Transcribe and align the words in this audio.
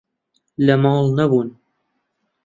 لە 0.65 0.75
ماڵ 0.83 1.05
نەبوون. 1.17 1.49